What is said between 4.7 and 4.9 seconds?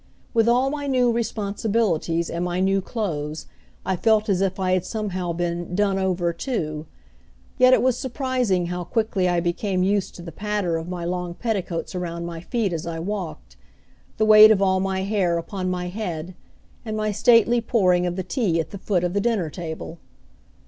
had